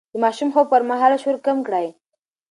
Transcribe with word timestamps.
د 0.13 0.15
ماشوم 0.23 0.49
د 0.49 0.53
خوب 0.53 0.65
پر 0.71 0.81
مهال 0.89 1.13
شور 1.23 1.37
کم 1.45 1.57
کړئ. 1.67 1.87